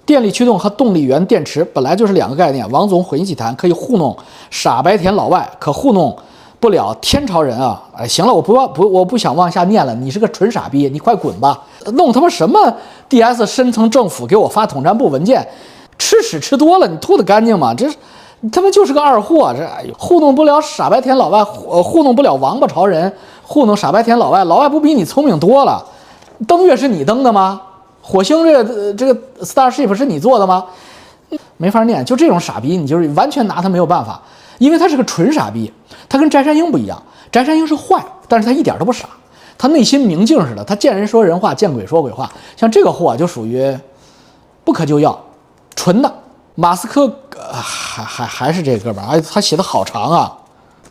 [0.04, 4.14] 电力驱动和动力源电池本来就是两个概念，王总混一起谈，可以糊弄
[4.50, 6.14] 傻白甜老外，可糊弄
[6.60, 7.82] 不了天朝人啊！
[7.96, 11.60] 哎，行了，我不要不我不想往下念了，你是个纯傻逼，你快滚吧！
[11.94, 12.72] 弄他妈什么
[13.08, 15.46] DS 深层政府给我发统战部文件，
[15.98, 17.74] 吃屎吃多了，你吐的干净吗？
[17.74, 17.88] 这。
[18.52, 23.10] 他妈就是个二货，这哎呦，糊弄不了傻白甜老外，糊糊弄不了王八朝人，
[23.42, 25.84] 糊弄傻白甜老外，老外不比你聪明多了？
[26.46, 27.60] 登月是你登的吗？
[28.02, 30.66] 火星这个这个 Starship 是你做的吗？
[31.56, 34.20] 没法念，就这种傻逼，你就是完全拿他没有办法，
[34.58, 35.72] 因为他是个纯傻逼，
[36.06, 39.08] 他跟翟山鹰不一样，翟山鹰是坏，但是他一点都不傻，
[39.56, 43.76] 他内心明镜似的，他见人说人话，见鬼说鬼话，像这个货就属于
[44.62, 45.18] 不可救药，
[45.76, 46.12] 纯的。
[46.58, 47.06] 马斯克
[47.52, 50.34] 还还还是这哥们儿，哎，他写的好长啊，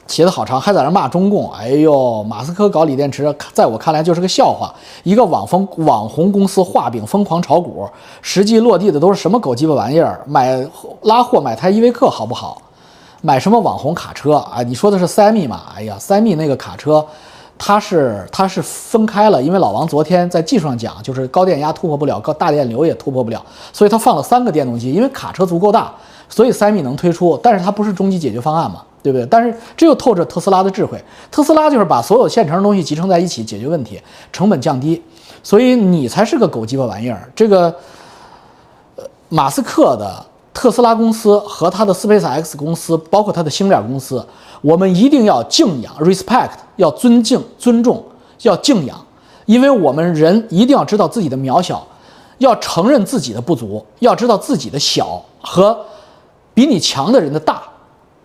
[0.05, 1.51] 写的好长，还在那骂中共。
[1.53, 4.71] 哎呦，马斯克搞锂电池，在我看来就是个笑话。
[5.01, 7.89] 一个网风网红公司画饼疯狂炒股，
[8.21, 10.21] 实际落地的都是什么狗鸡巴玩意儿？
[10.27, 10.63] 买
[11.01, 12.61] 拉货买台依维柯好不好？
[13.21, 14.61] 买什么网红卡车啊？
[14.61, 15.61] 你说的是三密嘛？
[15.75, 17.03] 哎呀，三密那个卡车。
[17.57, 25.93] 它是它是分开了，因为老王昨天在技术上讲，就是高电压突破不了，高大电流也突破不了，所以他放了三个电动机，因为卡车足够大，
[26.27, 29.25] 所以三米能推出，但是它不是终极解决方案嘛，对不对？
[29.27, 34.01] 但是这又透着特斯拉的智慧，特斯拉就是把所有现成的东西集成在一起解决问题，
[34.33, 35.01] 成本降低，
[35.41, 37.31] 所以你才是个狗鸡巴玩意儿。
[37.33, 37.73] 这个，
[38.97, 40.25] 呃，马斯克的。
[40.55, 44.25] 特斯拉公司和他的 SpaceX 公司，包括他的星链公司，
[44.65, 48.03] 我们一定要敬仰 （respect），要尊敬、尊重，
[48.41, 48.99] 要敬仰，
[49.45, 51.85] 因为我们人一定要知道自己的渺小，
[52.39, 55.77] 要承认自己的不足，要知道自己的小和
[56.55, 57.61] 比你强的人的大，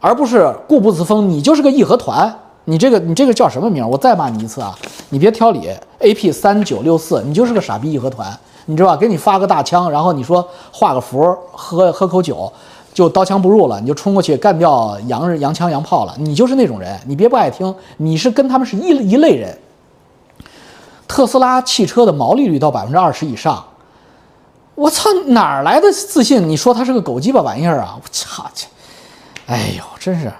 [0.00, 1.28] 而不是固步自封。
[1.28, 3.86] 你就是个义和团，你这个你这个叫什么名？
[3.86, 4.74] 我再骂你一次啊！
[5.10, 8.34] 你别挑理，AP 三九六四，你就是个傻逼义和团。
[8.64, 8.96] 你知道吧？
[8.96, 12.50] 给你发个大枪，然后你说画个符，喝喝口酒，
[12.92, 16.14] 就刀枪不入了，你就冲过去干掉洋人洋枪洋炮了。
[16.18, 19.56] 你就是那种人，你别不爱听，你是跟他们是一一类人。
[21.06, 23.64] 特斯拉汽车的毛利率到百分之二十以上，
[24.74, 26.48] 我操，哪来的自信？
[26.48, 27.98] 你说它是个狗鸡巴玩意儿啊！
[28.00, 28.66] 我操去！
[29.46, 30.32] 哎呦，真是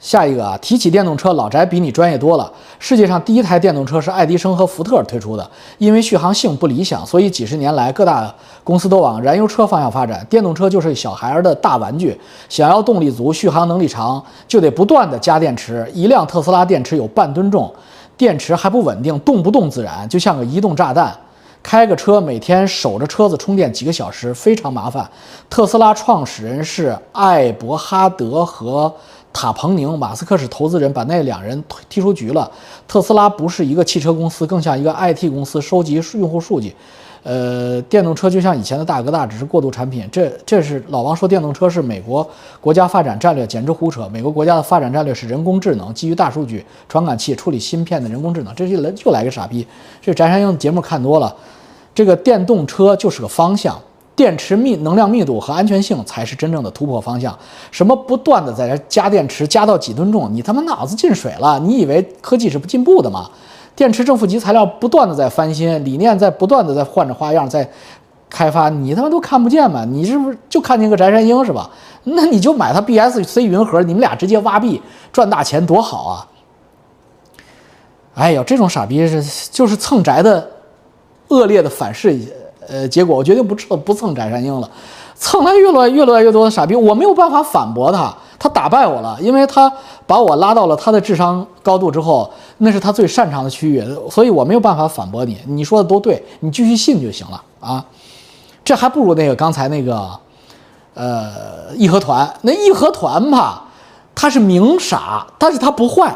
[0.00, 2.50] 下一个啊，提起电动车，老翟比你专业多了。
[2.78, 8.32] 世界上第一台电动车是爱迪生和福特推出的，因为续航性不理想，所以几十年来各大
[8.62, 10.24] 公司都往燃油车方向发展。
[10.30, 15.90] 电动车就是小孩儿的大玩具，想要动力足、续航能力长，就得不断的加电池。
[15.92, 17.72] 一辆特斯拉电池有半吨重，
[18.16, 21.12] 电池还不稳定，动不动自燃，就像个移动炸弹。
[21.60, 25.06] 开个车，每天守着车子充电几个小时，非常麻烦。
[25.50, 28.94] 特斯拉创始人是艾伯哈德和。
[29.38, 32.50] 塔彭宁，马斯克是投资人，把那两人踢出局了。
[32.88, 36.74] 特斯拉不是一个汽车公司，更像一个 IT 公司，收集用户数据。
[37.22, 40.08] 呃，电动车就像以前的大哥大，只是过渡产品。
[40.10, 42.28] 这这是老王说电动车是美国
[42.60, 44.08] 国家发展战略，简直胡扯。
[44.12, 48.52] 美国国家的发展战略是人工智能，基于大数据、传感器处理芯片的人工智能。
[48.56, 49.64] 这就来就来个傻逼。
[50.02, 51.32] 这翟山鹰的节目看多了，
[51.94, 53.80] 这个电动车就是个方向。
[54.18, 57.38] 电池密能量密度和安全性才是真正的突破方向。
[57.70, 61.56] 什么不断的在这加电池，加到几吨重，你他妈脑子进水了？
[61.60, 63.30] 你以为科技是不进步的吗？
[63.76, 67.70] 电池正负极材料不断的在翻新，理念在不断的在换着花样在
[68.28, 69.84] 开发，你他妈都看不见吗？
[69.84, 71.70] 你是不是就看见个翟山鹰是吧？
[72.02, 76.26] 那你就买它 BSC 云盒，你们俩直接挖币赚大钱多好啊！
[78.14, 80.50] 哎呦，这种傻逼是就是蹭翟的
[81.28, 82.18] 恶劣的反噬。
[82.70, 84.70] 呃，结果我决定不蹭不蹭翟山鹰了，
[85.14, 89.72] 蹭来越来越来越多的傻逼，我没有办法反驳他，他打败我了，因为他
[90.06, 97.84] 把我拉到了他的智商高度之后，那是他最擅长的区域，所以我没有办法反驳你，你说的都对，你继续信就行了啊，
[98.62, 100.10] 这还不如那个刚才那个，
[100.92, 103.64] 呃，义和团，那义和团吧，
[104.14, 106.14] 他是明傻，但是他不坏，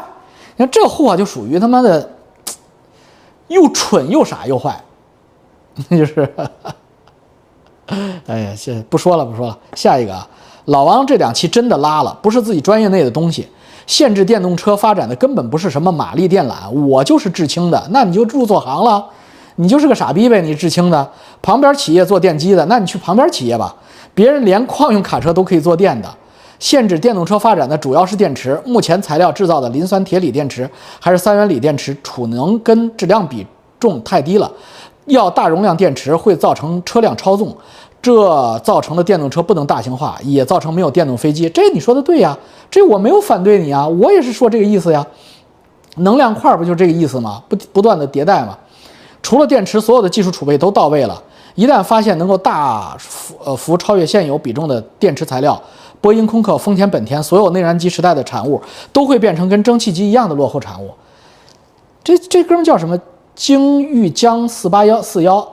[0.55, 2.11] 你看这货就属于他妈的，
[3.47, 4.79] 又蠢又傻又坏。
[5.89, 6.29] 那 就是，
[8.27, 9.57] 哎呀，这不说了，不说了。
[9.73, 10.27] 下一个啊，
[10.65, 13.47] 老王这两期真的拉了，不是自己专业内的东西。
[13.85, 19.05] 限制电动车发展的根本不是什么马力电缆，我就是制氢的，那你就入错行了，
[19.55, 20.41] 你就是个傻逼呗。
[20.41, 23.75] 你制氢的，旁边企业做电机的，那你去旁边企业吧。
[24.13, 26.09] 别人连矿用卡车都可以做电的。
[26.59, 30.69] 限制电动车发展的主要是电池，目前材料制造的磷酸铁锂电池
[31.01, 33.45] 还是三元锂电池，储能跟质量比
[33.77, 34.49] 重太低了。
[35.05, 37.55] 要大容量电池会造成车辆超重，
[38.01, 41.49] 这造成了电动车不能大型化，也造成没有电动飞机。
[41.49, 42.37] 这你说的对呀，
[42.69, 45.05] 这我没有反对你啊，我也是说这个意思呀。
[45.97, 47.43] 能量块不就这个意思吗？
[47.47, 48.57] 不不断的迭代嘛。
[49.21, 51.21] 除了电池，所有的技术储备都到位了。
[51.55, 55.61] 一旦发现能够大幅呃幅超越现有比重的电池材料，
[56.01, 58.59] 波音、空客、丰田、本田所有内燃机时代的产物
[58.91, 60.89] 都会变成跟蒸汽机一样的落后产物。
[62.03, 62.99] 这这哥们叫什么？
[63.35, 65.45] 京豫江四八幺四幺，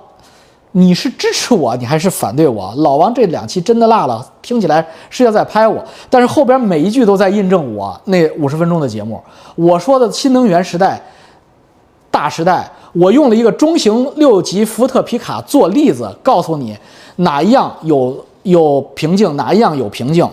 [0.72, 2.72] 你是支持我，你还是反对我？
[2.76, 9.20] 老王这两期真的辣了，听起来是要在拍我，但是后边每一句都在印证我那五十分钟的节目。
[9.56, 11.00] 我说的新能源时代
[12.10, 16.76] 大时代，我用了一个中型六级福特皮卡做例子，告诉你
[17.16, 20.28] 哪一样有有瓶颈，哪一样有瓶颈。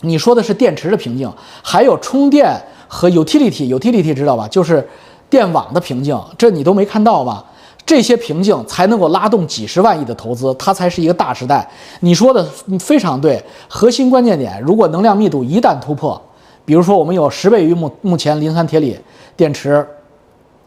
[0.00, 1.30] 你说的是电池的瓶颈，
[1.62, 4.48] 还有充电和 utility，utility 知道吧？
[4.48, 4.88] 就是。
[5.34, 7.42] 电网的瓶颈，这你都没看到吗？
[7.84, 11.68] 这些瓶颈才能够拉动几十万亿的投资，它才是一个大时代。
[11.98, 12.40] 你说的
[12.78, 16.22] 非常对，核心关键点，如果能量密度一旦突破，
[16.64, 18.96] 比如说我们有十倍于目目前磷酸铁锂
[19.34, 19.84] 电池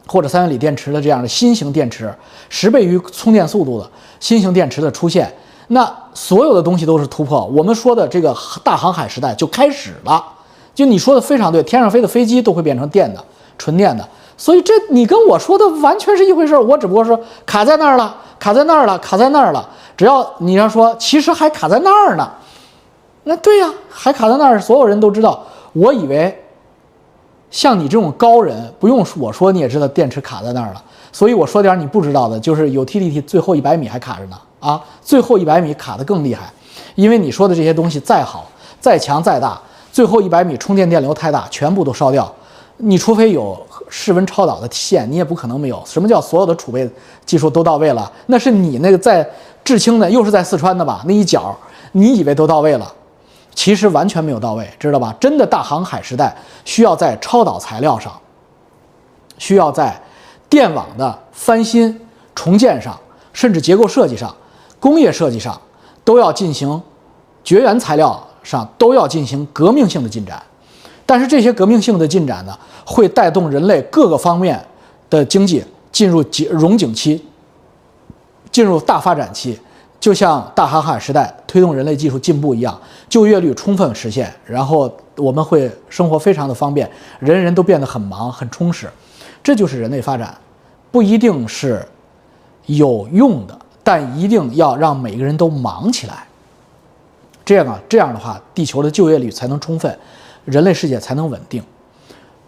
[0.06, 2.14] 或者三元锂电池的这样的新型电池，
[2.50, 5.32] 十倍于充电速度的新型电池的出现，
[5.68, 7.42] 那所有的东西都是突破。
[7.46, 10.22] 我们说的这个大航海时代就开始了。
[10.74, 13.24] 就你说的非常对，天上飞的飞机都会变成电的，
[13.56, 14.06] 纯电的。
[14.38, 19.68] 所以这你跟我说的完全是一回事儿，我只不过说卡在那儿了，卡在那儿了，卡在那儿了。
[19.96, 22.30] 只要你要说，其实还卡在那儿呢，
[23.24, 25.44] 那对呀，还卡在那儿，所有人都知道。
[25.72, 26.44] 我以为
[27.50, 30.80] 像你这种高人，不用我说你也知道电池卡在那儿了。
[31.10, 36.48] 所以我说点你不知道的，就是有 T D T 最后一百米还卡着呢啊，最后一百米卡的更厉害，
[36.94, 38.48] 因为你说的这些东西再好、
[38.78, 42.32] 再强、再大，最后一百米充电电流太大，全部都烧掉。
[42.76, 43.60] 你除非有。
[43.88, 45.82] 室温超导的线，你也不可能没有。
[45.86, 46.88] 什么叫所有的储备
[47.24, 48.10] 技术都到位了？
[48.26, 49.28] 那是你那个在
[49.64, 51.02] 智清的，又是在四川的吧？
[51.06, 51.56] 那一角，
[51.92, 52.92] 你以为都到位了，
[53.54, 55.14] 其实完全没有到位，知道吧？
[55.18, 58.12] 真的大航海时代需要在超导材料上，
[59.38, 60.00] 需要在
[60.48, 62.00] 电网的翻新
[62.34, 62.98] 重建上，
[63.32, 64.34] 甚至结构设计上、
[64.78, 65.60] 工业设计上，
[66.04, 66.80] 都要进行
[67.42, 70.42] 绝缘材料上都要进行革命性的进展。
[71.04, 72.58] 但是这些革命性的进展呢，
[72.90, 74.58] 会带动人类各个方面
[75.10, 75.62] 的经济
[75.92, 77.22] 进入景融景期，
[78.50, 79.58] 进入大发展期。
[80.00, 88.88] 就像大航海时代推动人类技术进步一样，就业率充分实现，然后我们会生活非常的方便，人人都变得很忙很充实，
[89.42, 90.32] 这就是人类发展，
[90.90, 91.84] 不一定是
[92.66, 96.24] 有用的，但一定要让每个人都忙起来。
[97.44, 99.98] 这样啊，这样的话，地球的就业率才能充分，
[100.44, 101.60] 人类世界才能稳定。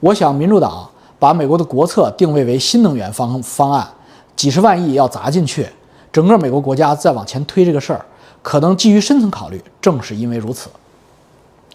[0.01, 0.89] 我想，民主党
[1.19, 3.87] 把美国的国策定位为新能源方方案，
[4.35, 5.69] 几十万亿要砸进去，
[6.11, 8.01] 整个美国国家再往前推这个事儿，
[8.41, 10.71] 可能基于深层考虑，正是因为如此。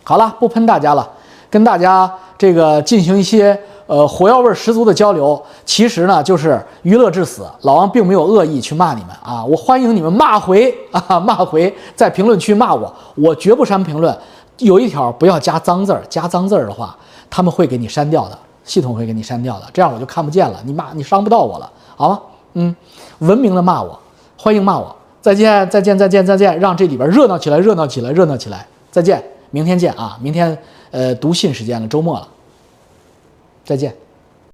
[0.03, 1.07] 好了，不喷大家了，
[1.51, 3.55] 跟大家这个进行一些
[3.85, 5.39] 呃火药味十足的交流。
[5.63, 7.45] 其实呢，就是娱乐至死。
[7.61, 14.17] 老王并没有恶意去骂你们啊，我欢迎你们骂回啊，骂回，在评论区骂我，我绝不删评论。
[14.57, 16.97] 有一条，不要加脏字儿，加脏字儿的话。
[17.29, 20.61] 他们会给你删掉的，系统会给你删掉的，这样我就看不见了。
[20.65, 22.21] 你骂你伤不到我了，好吗？
[22.53, 22.75] 嗯，
[23.19, 23.99] 文明的骂我，
[24.37, 24.95] 欢迎骂我。
[25.21, 28.65] 再见，再见，再见，再见，让这里边热闹起来，热闹起来，热闹起来。
[28.91, 30.17] 再见，明天见啊！
[30.21, 30.57] 明天
[30.91, 32.27] 呃读信时间了，周末了。
[33.65, 34.04] 再见。